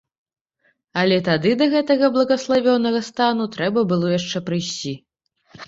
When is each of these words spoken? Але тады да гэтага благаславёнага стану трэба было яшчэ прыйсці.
Але 1.01 1.17
тады 1.27 1.51
да 1.59 1.67
гэтага 1.75 2.09
благаславёнага 2.17 3.03
стану 3.13 3.49
трэба 3.59 3.87
было 3.95 4.05
яшчэ 4.19 4.45
прыйсці. 4.51 4.99